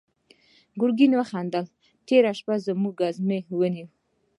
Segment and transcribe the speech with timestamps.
[0.79, 1.65] ګرګين وخندل:
[2.07, 3.87] تېره شپه زموږ ګزمې ونيو.